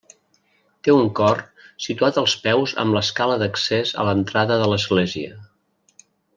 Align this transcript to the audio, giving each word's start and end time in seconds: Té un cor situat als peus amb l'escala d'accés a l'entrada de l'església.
Té 0.87 0.93
un 0.99 1.11
cor 1.19 1.41
situat 1.87 2.17
als 2.23 2.33
peus 2.47 2.75
amb 2.85 2.97
l'escala 2.97 3.37
d'accés 3.45 3.95
a 4.05 4.09
l'entrada 4.09 4.59
de 4.65 4.73
l'església. 4.75 5.41